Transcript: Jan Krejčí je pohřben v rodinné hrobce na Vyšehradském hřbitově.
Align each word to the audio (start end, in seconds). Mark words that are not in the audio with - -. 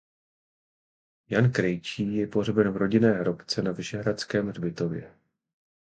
Jan 1.29 1.51
Krejčí 1.51 2.15
je 2.15 2.27
pohřben 2.27 2.71
v 2.71 2.77
rodinné 2.77 3.11
hrobce 3.11 3.61
na 3.61 3.71
Vyšehradském 3.71 4.47
hřbitově. 4.47 5.13